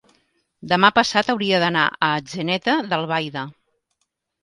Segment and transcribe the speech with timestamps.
[0.71, 3.49] Demà passat hauria d'anar a Atzeneta d'Albaida.